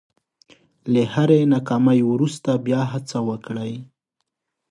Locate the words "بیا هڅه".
2.65-3.17